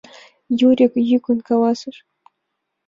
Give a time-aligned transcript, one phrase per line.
[0.67, 1.97] —Юрик йӱкын каласыш.